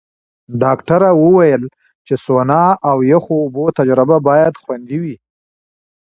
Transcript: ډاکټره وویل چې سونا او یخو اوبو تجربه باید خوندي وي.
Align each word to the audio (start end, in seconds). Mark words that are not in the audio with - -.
ډاکټره 0.61 1.09
وویل 1.23 1.63
چې 2.05 2.13
سونا 2.25 2.63
او 2.89 2.97
یخو 3.11 3.35
اوبو 3.43 3.65
تجربه 3.77 4.17
باید 4.27 4.53
خوندي 4.61 4.97
وي. 5.03 5.15